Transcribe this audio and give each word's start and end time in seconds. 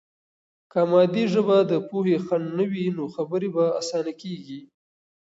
که 0.71 0.79
مادي 0.91 1.23
ژبه 1.33 1.57
د 1.71 1.73
پوهې 1.89 2.17
خنډ 2.25 2.47
نه 2.59 2.65
وي، 2.71 2.85
نو 2.97 3.03
خبرې 3.15 3.49
به 3.55 3.63
آسانه 3.79 4.13
کیږي. 4.21 4.59